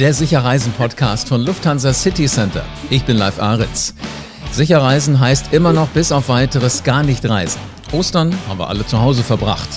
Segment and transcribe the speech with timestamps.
[0.00, 2.64] Der Sicherreisen-Podcast von Lufthansa City Center.
[2.88, 3.92] Ich bin Live Aritz.
[4.50, 7.60] Sicherreisen heißt immer noch bis auf weiteres gar nicht reisen.
[7.92, 9.68] Ostern haben wir alle zu Hause verbracht.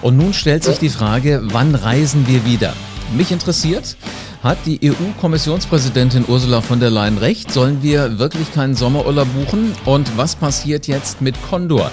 [0.00, 2.72] Und nun stellt sich die Frage, wann reisen wir wieder?
[3.16, 3.96] Mich interessiert,
[4.44, 7.50] hat die EU-Kommissionspräsidentin Ursula von der Leyen recht?
[7.50, 9.72] Sollen wir wirklich keinen Sommerurlaub buchen?
[9.86, 11.90] Und was passiert jetzt mit Condor?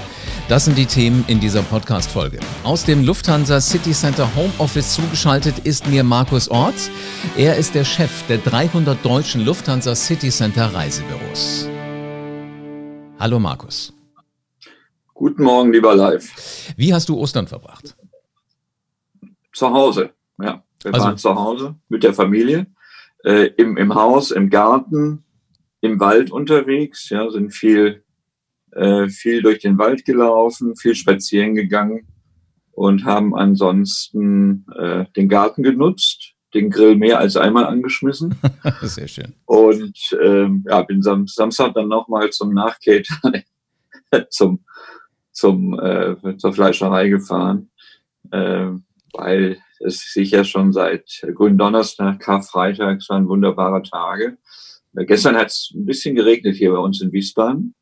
[0.52, 2.38] Das sind die Themen in dieser Podcast-Folge.
[2.66, 6.92] Aus dem Lufthansa City Center Homeoffice zugeschaltet ist mir Markus Orts.
[7.38, 11.70] Er ist der Chef der 300 deutschen Lufthansa City Center Reisebüros.
[13.18, 13.94] Hallo Markus.
[15.14, 16.74] Guten Morgen, lieber Live.
[16.76, 17.96] Wie hast du Ostern verbracht?
[19.54, 20.62] Zu Hause, ja.
[20.84, 22.68] Wir also, waren zu Hause mit der Familie,
[23.24, 25.24] äh, im, im Haus, im Garten,
[25.80, 28.04] im Wald unterwegs, ja, sind viel,
[28.72, 32.08] äh, viel durch den Wald gelaufen, viel spazieren gegangen
[32.72, 38.36] und haben ansonsten äh, den Garten genutzt, den Grill mehr als einmal angeschmissen.
[38.82, 39.34] Sehr schön.
[39.46, 43.44] Und ähm, ja, bin Sam Samstag dann nochmal zum Nachcater
[44.30, 44.66] zum,
[45.32, 47.70] zum, äh, zur Fleischerei gefahren,
[48.32, 48.68] äh,
[49.14, 54.38] weil es sich ja schon seit Gründonnerstag, Karfreitag, es waren wunderbare Tage.
[54.96, 57.76] Äh, gestern hat es ein bisschen geregnet hier bei uns in Wiesbaden,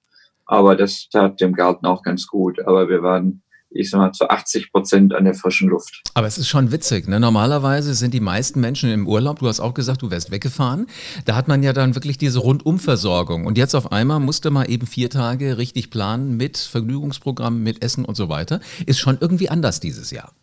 [0.50, 2.60] aber das tat dem Garten auch ganz gut.
[2.66, 6.02] Aber wir waren ich sag mal, zu 80 Prozent an der frischen Luft.
[6.16, 7.08] Aber es ist schon witzig.
[7.08, 7.20] Ne?
[7.20, 9.40] Normalerweise sind die meisten Menschen im Urlaub.
[9.40, 10.88] Du hast auch gesagt, du wärst weggefahren.
[11.26, 13.46] Da hat man ja dann wirklich diese Rundumversorgung.
[13.46, 18.06] Und jetzt auf einmal musste man eben vier Tage richtig planen mit Vergnügungsprogramm, mit Essen
[18.06, 18.60] und so weiter.
[18.86, 20.34] Ist schon irgendwie anders dieses Jahr.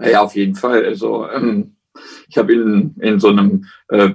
[0.00, 0.84] Ja, auf jeden Fall.
[0.84, 1.76] Also ähm,
[2.28, 4.10] ich habe in, in so einem äh,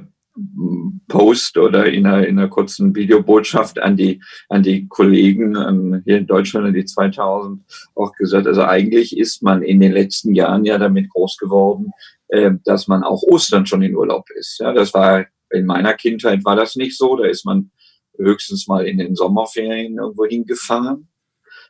[1.08, 6.18] Post oder in einer, in einer kurzen Videobotschaft an die, an die Kollegen an, hier
[6.18, 7.64] in Deutschland, an die 2000,
[7.96, 11.92] auch gesagt, also eigentlich ist man in den letzten Jahren ja damit groß geworden,
[12.30, 14.60] äh, dass man auch Ostern schon in Urlaub ist.
[14.60, 17.16] Ja, das war in meiner Kindheit war das nicht so.
[17.16, 17.72] Da ist man
[18.18, 21.08] höchstens mal in den Sommerferien irgendwo hingefahren.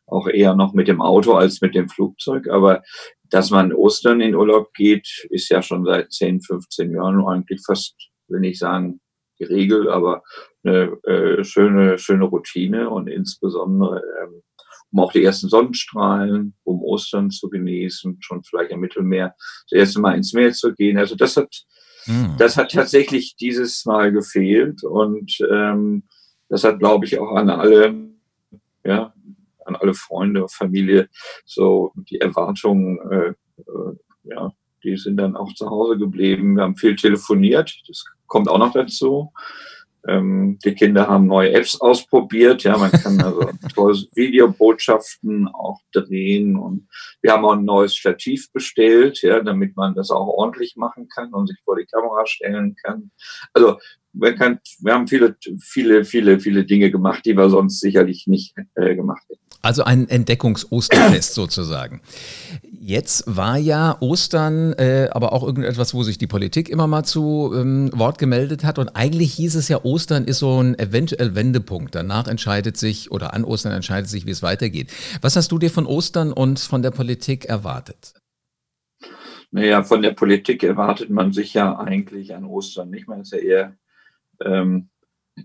[0.06, 2.48] Auch eher noch mit dem Auto als mit dem Flugzeug.
[2.50, 2.82] Aber
[3.30, 7.96] dass man Ostern in Urlaub geht, ist ja schon seit 10, 15 Jahren eigentlich fast,
[8.28, 9.00] will nicht sagen,
[9.40, 10.24] die Regel, aber
[10.64, 14.44] eine äh, schöne, schöne Routine und insbesondere, ähm,
[14.92, 19.36] um auch die ersten Sonnenstrahlen, um Ostern zu genießen, schon vielleicht im Mittelmeer,
[19.70, 20.98] das erste Mal ins Meer zu gehen.
[20.98, 21.64] Also das hat,
[22.06, 22.36] mhm.
[22.38, 26.04] das hat tatsächlich dieses Mal gefehlt und ähm,
[26.50, 27.96] das hat, glaube ich, auch an alle,
[28.84, 29.14] ja,
[29.66, 31.10] an alle Freunde, Familie,
[31.46, 33.96] so die Erwartungen, äh, äh,
[34.26, 34.52] ja,
[34.84, 36.56] die sind dann auch zu Hause geblieben.
[36.56, 39.32] Wir haben viel telefoniert, das kommt auch noch dazu.
[40.06, 42.64] Ähm, die Kinder haben neue Apps ausprobiert.
[42.64, 46.88] Ja, man kann also tolle Videobotschaften auch drehen und
[47.22, 51.34] wir haben auch ein neues Stativ bestellt, ja, damit man das auch ordentlich machen kann
[51.34, 53.12] und sich vor die Kamera stellen kann.
[53.54, 53.78] Also
[54.12, 58.56] man kann, wir haben viele, viele, viele, viele Dinge gemacht, die wir sonst sicherlich nicht
[58.76, 59.42] äh, gemacht hätten.
[59.62, 62.02] Also ein Entdeckungsosterfest sozusagen.
[62.86, 67.54] Jetzt war ja Ostern äh, aber auch irgendetwas, wo sich die Politik immer mal zu
[67.56, 68.78] ähm, Wort gemeldet hat.
[68.78, 71.96] Und eigentlich hieß es ja, Ostern ist so ein eventuell Wendepunkt.
[71.96, 74.92] Danach entscheidet sich oder an Ostern entscheidet sich, wie es weitergeht.
[75.22, 78.16] Was hast du dir von Ostern und von der Politik erwartet?
[79.52, 83.08] Naja, von der Politik erwartet man sich ja eigentlich an Ostern nicht.
[83.08, 83.78] Man ist ja eher
[84.44, 84.90] ähm,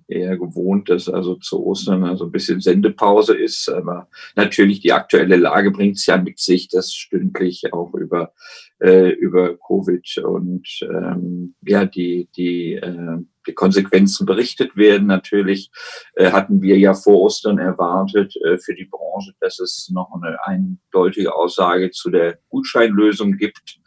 [0.07, 3.69] eher gewohnt, dass also zu Ostern also ein bisschen Sendepause ist.
[3.69, 8.33] Aber natürlich die aktuelle Lage bringt es ja mit sich, dass stündlich auch über,
[8.81, 15.07] äh, über Covid und ähm, ja, die, die, äh, die Konsequenzen berichtet werden.
[15.07, 15.71] Natürlich
[16.15, 20.39] äh, hatten wir ja vor Ostern erwartet äh, für die Branche, dass es noch eine
[20.45, 23.81] eindeutige Aussage zu der Gutscheinlösung gibt.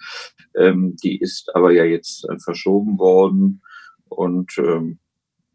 [0.55, 3.61] Ähm, die ist aber ja jetzt äh, verschoben worden.
[4.09, 4.99] Und ähm,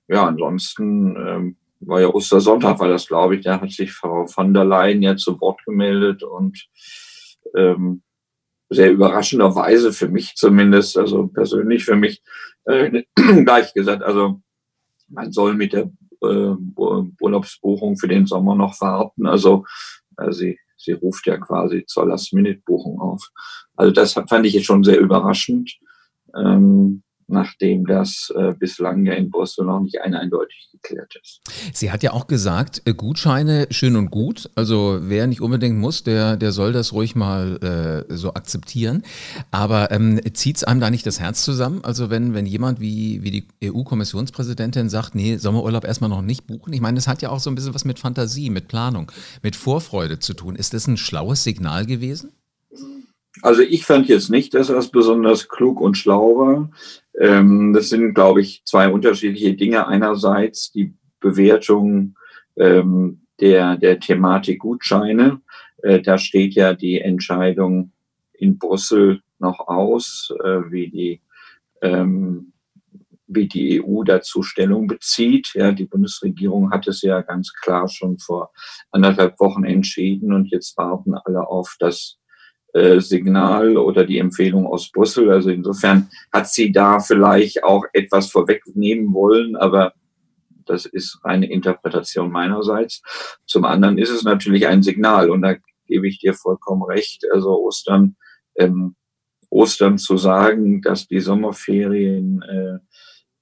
[0.09, 4.55] ja, ansonsten ähm, war ja Ostersonntag, war das, glaube ich, da hat sich Frau von
[4.55, 6.67] der Leyen ja zu Wort gemeldet und
[7.55, 8.03] ähm,
[8.69, 12.23] sehr überraschenderweise für mich zumindest, also persönlich für mich,
[12.65, 13.05] äh,
[13.45, 14.41] gleich gesagt, also
[15.09, 15.91] man soll mit der
[16.23, 16.55] äh,
[17.21, 19.27] Urlaubsbuchung für den Sommer noch warten.
[19.27, 19.65] Also
[20.19, 23.31] äh, sie, sie ruft ja quasi zur Last-Minute-Buchung auf.
[23.77, 25.79] Also das fand ich jetzt schon sehr überraschend.
[26.35, 31.41] Ähm, nachdem das äh, bislang ja in Brüssel noch nicht ein eindeutig geklärt ist.
[31.73, 34.51] Sie hat ja auch gesagt, äh, Gutscheine schön und gut.
[34.55, 39.03] Also wer nicht unbedingt muss, der, der soll das ruhig mal äh, so akzeptieren.
[39.51, 41.81] Aber ähm, zieht es einem da nicht das Herz zusammen?
[41.83, 46.73] Also wenn, wenn jemand wie, wie die EU-Kommissionspräsidentin sagt, nee, Sommerurlaub erstmal noch nicht buchen.
[46.73, 49.11] Ich meine, das hat ja auch so ein bisschen was mit Fantasie, mit Planung,
[49.43, 50.55] mit Vorfreude zu tun.
[50.55, 52.31] Ist das ein schlaues Signal gewesen?
[53.43, 56.71] Also ich fand jetzt nicht, dass das besonders klug und schlau war.
[57.19, 59.87] Ähm, das sind, glaube ich, zwei unterschiedliche Dinge.
[59.87, 62.17] Einerseits die Bewertung
[62.57, 65.41] ähm, der, der Thematik Gutscheine.
[65.83, 67.93] Äh, da steht ja die Entscheidung
[68.33, 71.23] in Brüssel noch aus, äh, wie die
[71.83, 72.53] ähm,
[73.29, 75.53] wie die EU dazu Stellung bezieht.
[75.55, 78.53] Ja, die Bundesregierung hat es ja ganz klar schon vor
[78.91, 82.19] anderthalb Wochen entschieden und jetzt warten alle auf das
[82.77, 85.31] äh, Signal oder die Empfehlung aus Brüssel.
[85.31, 89.95] Also insofern hat sie da vielleicht auch etwas vorwegnehmen wollen, aber
[90.67, 93.01] das ist eine Interpretation meinerseits.
[93.47, 95.55] Zum anderen ist es natürlich ein Signal und da
[95.87, 97.25] gebe ich dir vollkommen recht.
[97.33, 98.17] Also Ostern,
[98.57, 98.95] ähm,
[99.49, 102.79] Ostern zu sagen, dass die Sommerferien äh,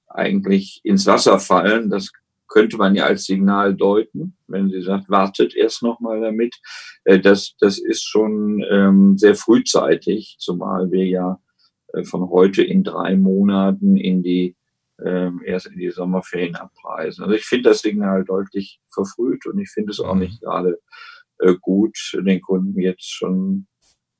[0.07, 1.91] eigentlich ins Wasser fallen.
[1.91, 2.13] Das
[2.55, 6.55] könnte man ja als Signal deuten, wenn sie sagt, wartet erst noch mal damit.
[7.03, 11.41] Äh, das, das ist schon ähm, sehr frühzeitig, zumal wir ja
[11.93, 14.57] äh, von heute in drei Monaten in die
[15.05, 17.25] ähm, erst in die Sommerferien abreisen.
[17.25, 20.21] Also ich finde das Signal deutlich verfrüht und ich finde es auch mhm.
[20.21, 20.79] nicht gerade
[21.41, 23.67] äh, gut, den Kunden jetzt schon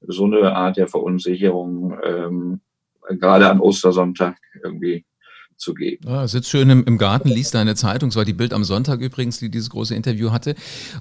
[0.01, 2.61] so eine Art der Verunsicherung ähm,
[3.11, 5.07] gerade an Ostersonntag irgendwie
[5.57, 6.09] zu geben.
[6.09, 9.01] Ja, sitzt schön im, im, Garten, liest deine Zeitung, es war die Bild am Sonntag
[9.01, 10.55] übrigens, die dieses große Interview hatte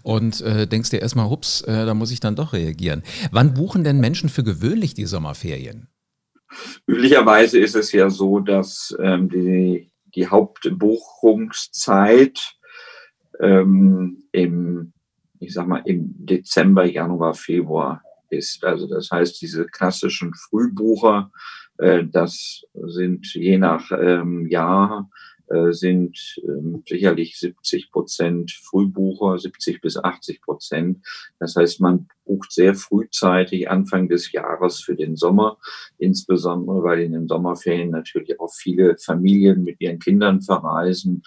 [0.04, 3.04] und äh, denkst dir erstmal, hups, äh, da muss ich dann doch reagieren.
[3.32, 5.88] Wann buchen denn Menschen für gewöhnlich die Sommerferien?
[6.88, 12.40] Üblicherweise ist es ja so, dass ähm, die, die Hauptbuchungszeit
[13.40, 14.94] ähm, im,
[15.40, 18.64] ich sag mal, im Dezember, Januar, Februar ist.
[18.64, 21.32] Also das heißt, diese klassischen Frühbucher,
[22.12, 25.10] das sind je nach ähm, Jahr
[25.48, 31.06] äh, sind ähm, sicherlich 70 Prozent Frühbucher, 70 bis 80 Prozent.
[31.38, 35.58] Das heißt, man bucht sehr frühzeitig Anfang des Jahres für den Sommer,
[35.98, 41.24] insbesondere weil in den Sommerferien natürlich auch viele Familien mit ihren Kindern verreisen.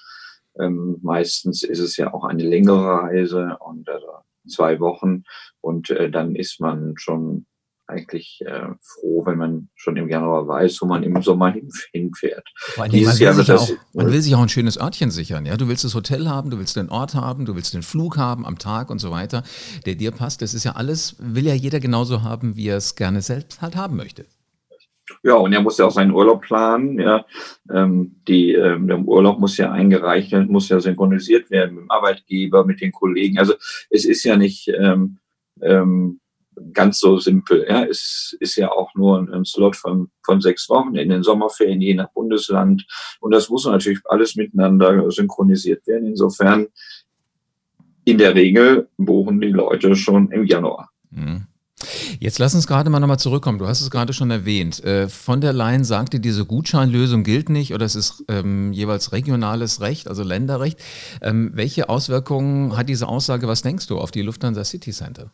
[0.59, 4.06] Ähm, meistens ist es ja auch eine längere Reise und also
[4.49, 5.25] zwei Wochen
[5.61, 7.47] und äh, dann ist man schon
[7.87, 11.55] eigentlich äh, froh, wenn man schon im Januar weiß, wo man im Sommer
[11.93, 12.47] hinfährt.
[12.91, 15.47] Dieses Jahr wird das, auch, man will sich auch ein schönes Örtchen sichern.
[15.47, 15.56] Ja?
[15.56, 18.44] Du willst das Hotel haben, du willst den Ort haben, du willst den Flug haben
[18.44, 19.43] am Tag und so weiter,
[19.85, 20.43] der dir passt.
[20.43, 23.77] Das ist ja alles, will ja jeder genauso haben, wie er es gerne selbst halt
[23.77, 24.27] haben möchte.
[25.23, 26.99] Ja, und er muss ja auch seinen Urlaub planen.
[26.99, 27.25] Ja,
[27.73, 31.91] ähm, die, ähm, der Urlaub muss ja eingereicht werden, muss ja synchronisiert werden mit dem
[31.91, 33.38] Arbeitgeber, mit den Kollegen.
[33.38, 33.55] Also
[33.91, 35.19] es ist ja nicht ähm,
[35.62, 36.21] ähm,
[36.73, 37.67] ganz so simpel.
[37.69, 37.85] Ja.
[37.85, 41.94] Es ist ja auch nur ein Slot von, von sechs Wochen in den Sommerferien, je
[41.94, 42.87] nach Bundesland.
[43.20, 46.06] Und das muss natürlich alles miteinander synchronisiert werden.
[46.06, 46.69] Insofern,
[48.05, 50.91] in der Regel buchen die Leute schon im Januar.
[51.11, 51.47] Mhm.
[52.20, 53.59] Jetzt lass uns gerade mal nochmal zurückkommen.
[53.59, 54.82] Du hast es gerade schon erwähnt.
[54.82, 59.82] Äh, von der Leyen sagte, diese Gutscheinlösung gilt nicht oder es ist ähm, jeweils regionales
[59.82, 60.81] Recht, also Länderrecht.
[61.20, 65.32] Ähm, welche Auswirkungen hat diese Aussage, was denkst du, auf die Lufthansa City Center?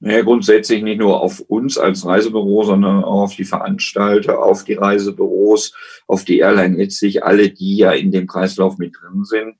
[0.00, 4.74] Naja, grundsätzlich nicht nur auf uns als Reisebüro, sondern auch auf die Veranstalter, auf die
[4.74, 5.74] Reisebüros,
[6.06, 9.56] auf die Airline, letztlich alle, die ja in dem Kreislauf mit drin sind.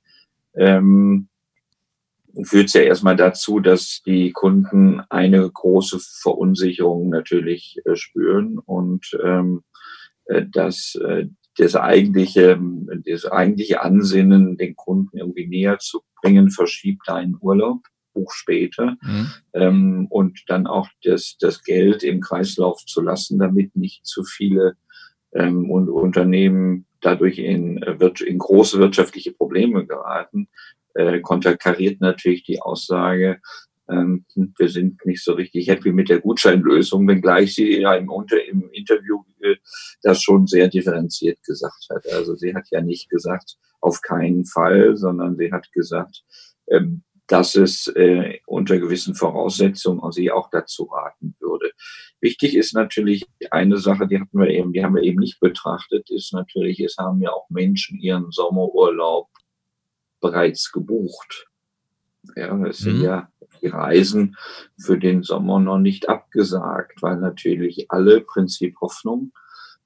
[0.55, 1.27] Ähm,
[2.43, 9.17] führt es ja erstmal dazu, dass die Kunden eine große Verunsicherung natürlich äh, spüren und
[9.21, 9.63] ähm,
[10.25, 12.57] äh, dass äh, das eigentliche,
[13.05, 17.81] das eigentliche Ansinnen, den Kunden irgendwie näher zu bringen, verschiebt einen Urlaub
[18.19, 19.31] Buch später mhm.
[19.53, 24.75] ähm, und dann auch das, das Geld im Kreislauf zu lassen, damit nicht zu viele
[25.33, 30.49] ähm, und Unternehmen dadurch in, äh, in große wirtschaftliche Probleme geraten,
[30.95, 33.39] äh, konterkariert natürlich die Aussage,
[33.89, 34.25] ähm,
[34.57, 38.69] wir sind nicht so richtig happy mit der Gutscheinlösung, wenngleich sie ja im, Unter im
[38.71, 39.55] Interview äh,
[40.03, 42.05] das schon sehr differenziert gesagt hat.
[42.13, 46.23] Also sie hat ja nicht gesagt, auf keinen Fall, sondern sie hat gesagt,
[46.67, 51.71] ähm, dass es äh, unter gewissen Voraussetzungen sie auch dazu raten würde.
[52.19, 56.09] Wichtig ist natürlich eine Sache, die hatten wir eben, die haben wir eben nicht betrachtet,
[56.09, 59.29] ist natürlich, es haben ja auch Menschen ihren Sommerurlaub
[60.19, 61.47] bereits gebucht.
[62.35, 63.03] Ja, es sind mhm.
[63.03, 63.31] ja
[63.61, 64.35] die Reisen
[64.77, 69.33] für den Sommer noch nicht abgesagt, weil natürlich alle Prinzip Hoffnung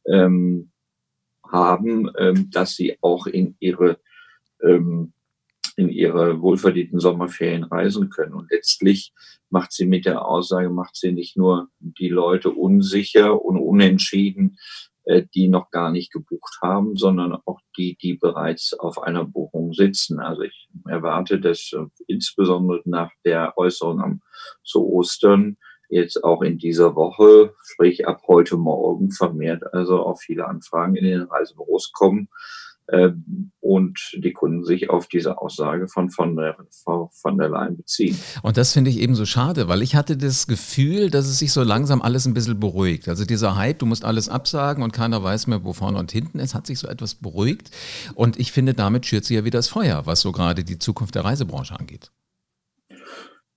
[0.06, 0.72] ähm,
[1.46, 4.00] haben, ähm, dass sie auch in ihre
[4.62, 5.14] ähm,
[5.78, 8.34] in ihre wohlverdienten Sommerferien reisen können.
[8.34, 9.14] Und letztlich
[9.50, 14.58] macht sie mit der Aussage, macht sie nicht nur die Leute unsicher und unentschieden,
[15.06, 19.74] äh, die noch gar nicht gebucht haben, sondern auch die, die bereits auf einer Buchung
[19.74, 20.20] sitzen.
[20.20, 24.22] Also ich erwarte, dass äh, insbesondere nach der Äußerung am
[24.64, 25.58] zu Ostern
[25.90, 31.06] jetzt auch in dieser Woche, sprich ab heute Morgen vermehrt also auch viele Anfragen in
[31.06, 32.30] den Reisebüros kommen
[33.60, 38.18] und die Kunden sich auf diese Aussage von von der, von der Leyen beziehen.
[38.42, 41.54] Und das finde ich eben so schade, weil ich hatte das Gefühl, dass es sich
[41.54, 43.08] so langsam alles ein bisschen beruhigt.
[43.08, 46.40] Also dieser Hype, du musst alles absagen und keiner weiß mehr, wo vorne und hinten
[46.40, 47.72] ist, hat sich so etwas beruhigt.
[48.16, 51.16] Und ich finde, damit schürt sie ja wieder das Feuer, was so gerade die Zukunft
[51.16, 52.12] der Reisebranche angeht.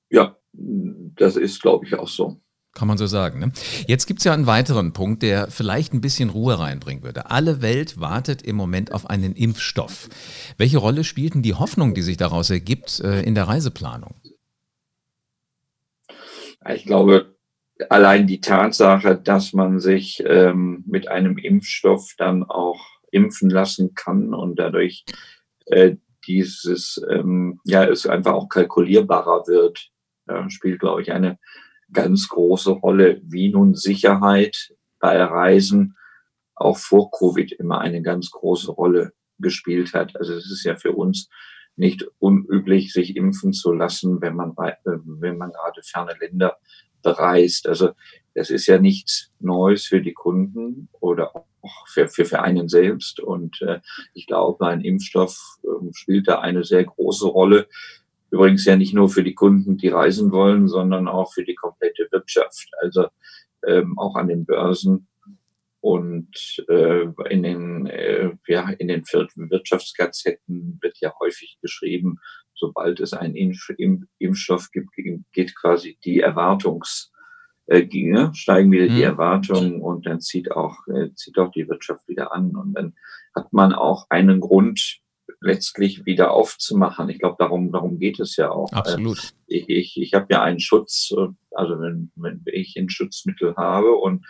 [0.09, 2.41] Ja, das ist, glaube ich, auch so.
[2.77, 3.39] Kann man so sagen.
[3.39, 3.53] Ne?
[3.87, 7.31] Jetzt gibt es ja einen weiteren Punkt, der vielleicht ein bisschen Ruhe reinbringen würde.
[7.31, 10.11] Alle Welt wartet im Moment auf einen Impfstoff.
[10.59, 14.17] Welche Rolle spielt denn die Hoffnung, die sich daraus ergibt, äh, in der Reiseplanung?
[16.69, 17.35] Ich glaube,
[17.89, 24.35] allein die Tatsache, dass man sich ähm, mit einem Impfstoff dann auch impfen lassen kann
[24.35, 25.07] und dadurch
[25.65, 29.89] äh, dieses, ähm, ja, es einfach auch kalkulierbarer wird,
[30.29, 31.39] äh, spielt, glaube ich, eine
[31.93, 35.97] ganz große Rolle, wie nun Sicherheit bei Reisen
[36.55, 40.17] auch vor Covid immer eine ganz große Rolle gespielt hat.
[40.17, 41.29] Also es ist ja für uns
[41.77, 46.57] nicht unüblich, sich impfen zu lassen, wenn man, äh, wenn man gerade ferne Länder
[47.03, 47.69] bereist.
[47.69, 47.91] Also
[48.35, 51.47] das ist ja nichts Neues für die Kunden oder auch
[51.89, 53.21] für, für, für einen selbst.
[53.21, 53.81] Und äh,
[54.15, 57.69] ich glaube, ein Impfstoff äh, spielt da eine sehr große Rolle,
[58.31, 62.09] Übrigens ja nicht nur für die Kunden, die reisen wollen, sondern auch für die komplette
[62.11, 62.69] Wirtschaft.
[62.81, 63.07] Also
[63.67, 65.09] ähm, auch an den Börsen
[65.81, 72.19] und äh, in den äh, ja in den Wirtschaftsgazetten wird ja häufig geschrieben,
[72.55, 73.71] sobald es einen Impf
[74.19, 74.91] Impfstoff gibt,
[75.33, 77.13] geht quasi die Erwartungs
[77.67, 79.03] äh, ginge, steigen wieder die mhm.
[79.03, 82.95] Erwartungen und dann zieht auch äh, zieht auch die Wirtschaft wieder an und dann
[83.35, 85.01] hat man auch einen Grund
[85.41, 87.09] letztlich wieder aufzumachen.
[87.09, 88.73] Ich glaube, darum, darum geht es ja auch.
[88.73, 89.35] Absolut.
[89.47, 91.13] Ich, ich, ich habe ja einen Schutz,
[91.53, 94.27] also wenn, wenn ich ein Schutzmittel habe und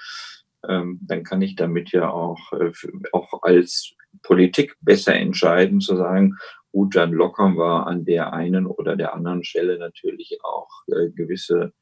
[0.68, 2.72] ähm, dann kann ich damit ja auch, äh,
[3.12, 6.36] auch als Politik besser entscheiden, zu sagen,
[6.72, 11.72] gut, dann lockern wir an der einen oder der anderen Stelle natürlich auch äh, gewisse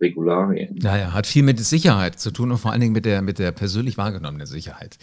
[0.00, 0.78] Regularien.
[0.82, 3.38] Ja, ja, hat viel mit Sicherheit zu tun und vor allen Dingen mit der, mit
[3.38, 4.98] der persönlich wahrgenommenen Sicherheit.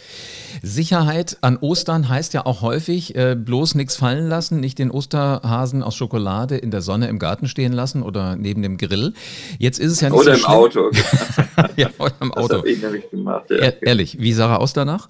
[0.62, 5.82] Sicherheit an Ostern heißt ja auch häufig, äh, bloß nichts fallen lassen, nicht den Osterhasen
[5.82, 9.14] aus Schokolade in der Sonne im Garten stehen lassen oder neben dem Grill.
[9.58, 10.90] Jetzt ist es ja nicht Oder so im Auto.
[11.76, 12.48] ja, oder im Auto.
[12.48, 13.50] Das habe ich nämlich gemacht.
[13.50, 13.56] Ja.
[13.56, 15.08] E ehrlich, wie sah er aus danach?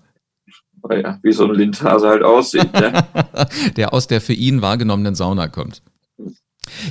[0.91, 2.73] Ja, wie so ein Lindhase halt aussieht.
[2.73, 3.05] Ne?
[3.77, 5.83] der aus der für ihn wahrgenommenen Sauna kommt.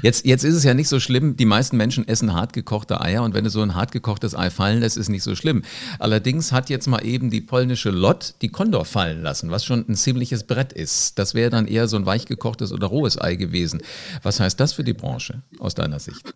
[0.02, 3.34] Jetzt, jetzt ist es ja nicht so schlimm, die meisten Menschen essen hartgekochte Eier und
[3.34, 5.64] wenn du so ein hartgekochtes Ei fallen lässt, ist nicht so schlimm.
[6.00, 9.96] Allerdings hat jetzt mal eben die polnische Lot die Kondor fallen lassen, was schon ein
[9.96, 11.20] ziemliches Brett ist.
[11.20, 13.82] Das wäre dann eher so ein weichgekochtes oder rohes Ei gewesen.
[14.24, 16.34] Was heißt das für die Branche aus deiner Sicht?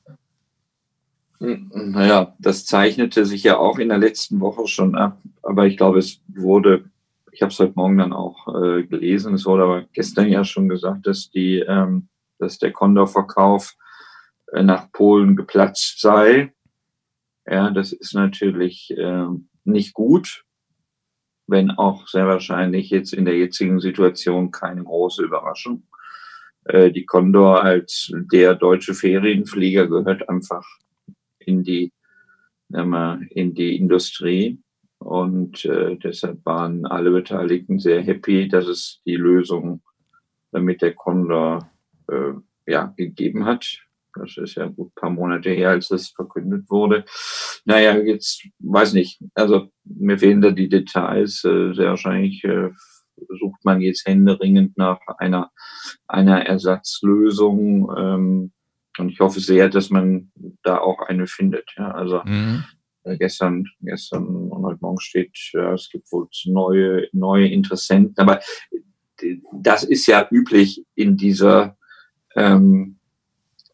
[1.39, 5.99] Naja, das zeichnete sich ja auch in der letzten Woche schon ab, aber ich glaube,
[5.99, 6.85] es wurde,
[7.31, 10.69] ich habe es heute Morgen dann auch äh, gelesen, es wurde aber gestern ja schon
[10.69, 12.07] gesagt, dass die ähm,
[12.39, 13.75] dass der Condor-Verkauf
[14.51, 16.53] äh, nach Polen geplatzt sei.
[17.45, 19.27] Ja, das ist natürlich äh,
[19.63, 20.45] nicht gut,
[21.47, 25.83] wenn auch sehr wahrscheinlich jetzt in der jetzigen Situation keine große Überraschung.
[26.65, 30.65] Äh, die Condor als der deutsche Ferienflieger gehört einfach
[31.39, 31.93] in die,
[32.69, 34.59] in die Industrie.
[34.97, 39.83] Und äh, deshalb waren alle Beteiligten sehr happy, dass es die Lösung
[40.51, 41.69] mit der Condor
[42.09, 42.33] äh,
[42.65, 43.85] ja, gegeben hat.
[44.17, 47.05] Das ist ja gut ein paar Monate her, als das verkündet wurde.
[47.65, 49.19] Naja, jetzt weiß nicht.
[49.33, 51.43] Also mir fehlen da die Details.
[51.43, 52.69] Äh, sehr wahrscheinlich äh,
[53.39, 55.51] sucht man jetzt händeringend nach einer,
[56.07, 57.91] einer Ersatzlösung.
[57.97, 58.51] Ähm,
[58.97, 60.31] und ich hoffe sehr, dass man
[60.63, 61.69] da auch eine findet.
[61.77, 62.63] Ja, also mhm.
[63.03, 68.17] äh, gestern, gestern und heute Morgen steht, ja, es gibt wohl neue, neue Interessenten.
[68.17, 68.39] Aber
[69.51, 71.77] das ist ja üblich in dieser
[72.35, 72.97] ähm,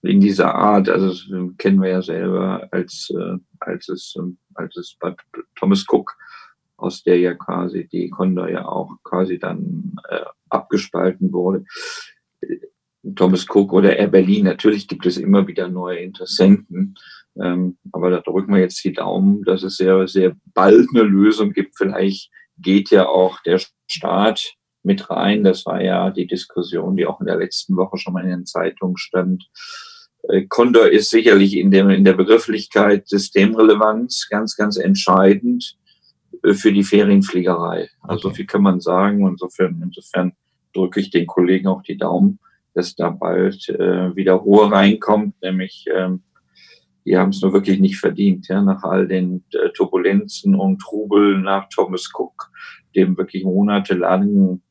[0.01, 0.89] in dieser Art.
[0.89, 1.13] Also
[1.57, 5.15] kennen wir ja selber, als, äh, als, es, ähm, als es bei
[5.55, 6.15] Thomas Cook,
[6.77, 11.63] aus der ja quasi die Condor ja auch quasi dann äh, abgespalten wurde.
[13.15, 16.95] Thomas Cook oder Air Berlin, natürlich gibt es immer wieder neue Interessenten.
[17.39, 21.53] Ähm, aber da drücken wir jetzt die Daumen, dass es sehr, sehr bald eine Lösung
[21.53, 21.77] gibt.
[21.77, 25.43] Vielleicht geht ja auch der Staat mit rein.
[25.43, 28.45] Das war ja die Diskussion, die auch in der letzten Woche schon mal in den
[28.45, 29.49] Zeitungen stand.
[30.29, 35.77] Äh, Condor ist sicherlich in, dem, in der Begrifflichkeit Systemrelevanz ganz, ganz entscheidend
[36.43, 37.89] äh, für die Ferienfliegerei.
[38.01, 38.37] Also okay.
[38.37, 39.27] viel kann man sagen.
[39.27, 40.33] Insofern, insofern
[40.73, 42.39] drücke ich den Kollegen auch die Daumen,
[42.73, 46.23] dass da bald äh, wieder Ruhe reinkommt, nämlich ähm,
[47.05, 51.39] die haben es nur wirklich nicht verdient, ja, nach all den äh, Turbulenzen und Trubel
[51.39, 52.51] nach Thomas Cook,
[52.95, 54.61] dem wirklich monatelangen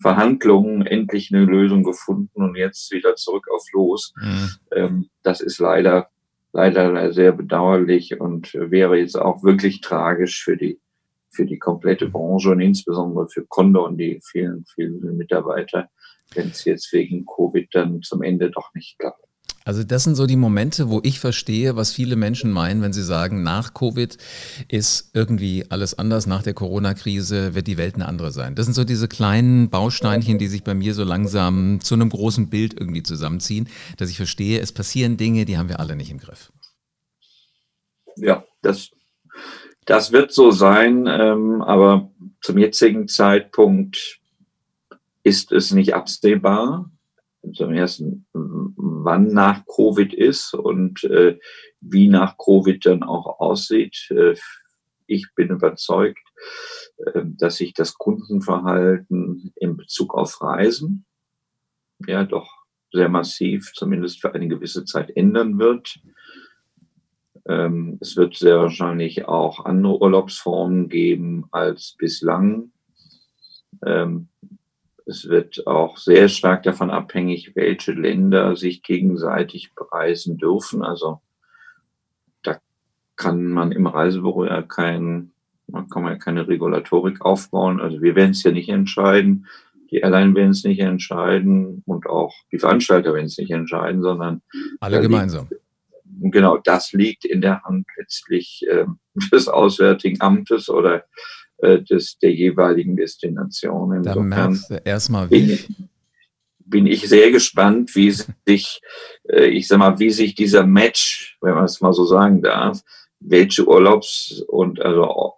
[0.00, 4.14] Verhandlungen endlich eine Lösung gefunden und jetzt wieder zurück auf Los.
[4.20, 4.50] Mhm.
[4.74, 6.08] Ähm, das ist leider,
[6.52, 10.80] leider sehr bedauerlich und wäre jetzt auch wirklich tragisch für die,
[11.30, 15.88] für die komplette Branche und insbesondere für Condor und die vielen, vielen Mitarbeiter,
[16.34, 19.29] wenn es jetzt wegen Covid dann zum Ende doch nicht klappt.
[19.64, 23.02] Also das sind so die Momente, wo ich verstehe, was viele Menschen meinen, wenn sie
[23.02, 24.16] sagen, nach Covid
[24.68, 28.54] ist irgendwie alles anders, nach der Corona-Krise wird die Welt eine andere sein.
[28.54, 32.48] Das sind so diese kleinen Bausteinchen, die sich bei mir so langsam zu einem großen
[32.48, 36.18] Bild irgendwie zusammenziehen, dass ich verstehe, es passieren Dinge, die haben wir alle nicht im
[36.18, 36.50] Griff.
[38.16, 38.90] Ja, das,
[39.84, 44.20] das wird so sein, ähm, aber zum jetzigen Zeitpunkt
[45.22, 46.90] ist es nicht absehbar
[47.52, 51.38] zum ersten, wann nach Covid ist und äh,
[51.80, 54.08] wie nach Covid dann auch aussieht.
[54.10, 54.36] Äh,
[55.06, 56.22] ich bin überzeugt,
[56.98, 61.06] äh, dass sich das Kundenverhalten in Bezug auf Reisen
[62.06, 62.48] ja doch
[62.92, 66.00] sehr massiv, zumindest für eine gewisse Zeit ändern wird.
[67.46, 72.72] Ähm, es wird sehr wahrscheinlich auch andere Urlaubsformen geben als bislang.
[75.10, 80.84] Es wird auch sehr stark davon abhängig, welche Länder sich gegenseitig bereisen dürfen.
[80.84, 81.20] Also
[82.44, 82.60] da
[83.16, 85.32] kann man im Reisebüro ja kein,
[85.66, 87.80] man kann ja keine Regulatorik aufbauen.
[87.80, 89.48] Also wir werden es ja nicht entscheiden.
[89.90, 94.42] Die Airline werden es nicht entscheiden und auch die Veranstalter werden es nicht entscheiden, sondern
[94.78, 95.48] alle gemeinsam.
[95.50, 98.84] Liegt, genau, das liegt in der Hand letztlich äh,
[99.32, 101.04] des Auswärtigen Amtes oder
[101.62, 103.96] äh, des, der jeweiligen Destination.
[103.96, 105.46] Insofern da merkst du erstmal, wie.
[105.46, 105.90] Bin,
[106.70, 108.80] bin ich sehr gespannt, wie sich,
[109.28, 112.80] äh, ich sag mal, wie sich dieser Match, wenn man es mal so sagen darf,
[113.18, 115.34] welche Urlaubs- und also,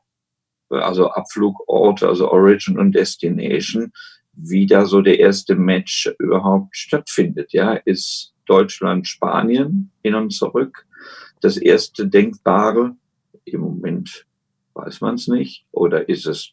[0.69, 3.93] also Abflugorte, also Origin und Destination,
[4.35, 7.53] wie da so der erste Match überhaupt stattfindet.
[7.53, 10.87] Ja, ist Deutschland, Spanien hin und zurück
[11.41, 12.95] das erste Denkbare.
[13.45, 14.27] Im Moment
[14.75, 15.67] Weiß man es nicht?
[15.71, 16.53] Oder ist es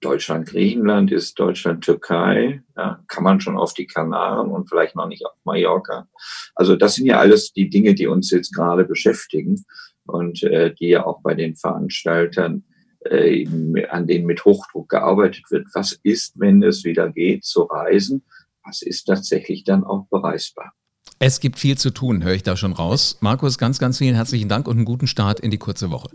[0.00, 2.62] Deutschland, Griechenland, ist Deutschland, Türkei?
[2.76, 6.08] Ja, kann man schon auf die Kanaren und vielleicht noch nicht auf Mallorca?
[6.54, 9.64] Also das sind ja alles die Dinge, die uns jetzt gerade beschäftigen
[10.06, 12.64] und äh, die ja auch bei den Veranstaltern
[13.04, 13.46] äh,
[13.90, 15.66] an denen mit Hochdruck gearbeitet wird.
[15.74, 18.24] Was ist, wenn es wieder geht zu reisen?
[18.64, 20.72] Was ist tatsächlich dann auch bereisbar?
[21.20, 23.18] Es gibt viel zu tun, höre ich da schon raus.
[23.20, 26.10] Markus, ganz, ganz vielen herzlichen Dank und einen guten Start in die kurze Woche.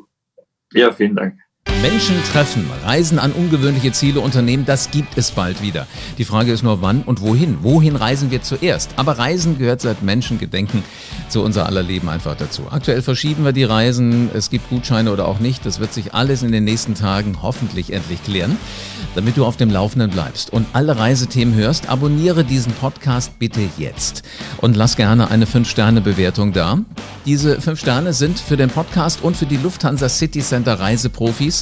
[0.73, 1.42] Ja, vielen Dank.
[1.83, 5.85] Menschen treffen, Reisen an ungewöhnliche Ziele unternehmen, das gibt es bald wieder.
[6.17, 7.57] Die Frage ist nur wann und wohin.
[7.61, 8.91] Wohin reisen wir zuerst?
[8.95, 10.81] Aber Reisen gehört seit Menschengedenken
[11.27, 12.63] zu unser aller Leben einfach dazu.
[12.71, 15.65] Aktuell verschieben wir die Reisen, es gibt Gutscheine oder auch nicht.
[15.65, 18.57] Das wird sich alles in den nächsten Tagen hoffentlich endlich klären.
[19.15, 24.23] Damit du auf dem Laufenden bleibst und alle Reisethemen hörst, abonniere diesen Podcast bitte jetzt
[24.61, 26.79] und lass gerne eine 5-Sterne-Bewertung da.
[27.25, 31.52] Diese 5 Sterne sind für den Podcast und für die Lufthansa City Center Reiseprofis,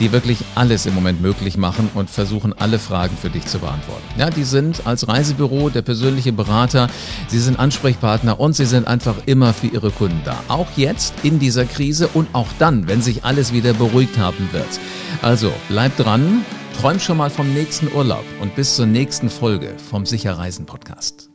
[0.00, 4.02] die wirklich alles im Moment möglich machen und versuchen, alle Fragen für dich zu beantworten.
[4.18, 6.88] Ja, die sind als Reisebüro der persönliche Berater,
[7.28, 10.42] sie sind Ansprechpartner und sie sind einfach immer für ihre Kunden da.
[10.48, 14.80] Auch jetzt in dieser Krise und auch dann, wenn sich alles wieder beruhigt haben wird.
[15.22, 16.44] Also bleib dran,
[16.80, 21.33] Träum schon mal vom nächsten Urlaub und bis zur nächsten Folge vom Sicherreisen Podcast.